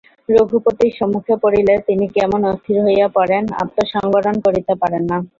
রঘুপতির 0.29 0.93
সম্মুখে 0.99 1.35
পড়িলে 1.43 1.73
তিনি 1.87 2.05
কেমন 2.15 2.41
অস্থির 2.51 2.77
হইয়া 2.85 3.07
পড়েন, 3.15 3.43
আত্মসম্বরণ 3.61 4.35
করিতে 4.45 4.73
পারেন 4.81 5.03
না। 5.11 5.17